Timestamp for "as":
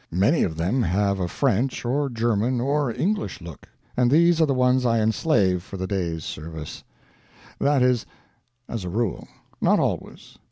8.67-8.83